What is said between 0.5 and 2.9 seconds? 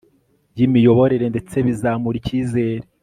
y imiyoborere ndetse bizamura icyizere